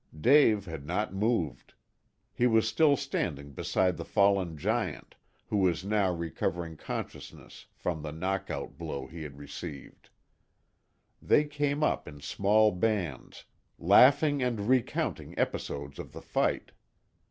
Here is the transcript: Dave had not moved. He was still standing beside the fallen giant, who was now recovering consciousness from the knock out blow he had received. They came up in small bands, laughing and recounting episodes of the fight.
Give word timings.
Dave 0.19 0.65
had 0.65 0.83
not 0.83 1.13
moved. 1.13 1.75
He 2.33 2.47
was 2.47 2.67
still 2.67 2.97
standing 2.97 3.51
beside 3.51 3.97
the 3.97 4.03
fallen 4.03 4.57
giant, 4.57 5.13
who 5.45 5.57
was 5.57 5.85
now 5.85 6.11
recovering 6.11 6.75
consciousness 6.75 7.67
from 7.75 8.01
the 8.01 8.11
knock 8.11 8.49
out 8.49 8.79
blow 8.79 9.05
he 9.05 9.21
had 9.21 9.37
received. 9.37 10.09
They 11.21 11.43
came 11.43 11.83
up 11.83 12.07
in 12.07 12.19
small 12.19 12.71
bands, 12.71 13.45
laughing 13.77 14.41
and 14.41 14.67
recounting 14.67 15.37
episodes 15.37 15.99
of 15.99 16.13
the 16.13 16.21
fight. 16.23 16.71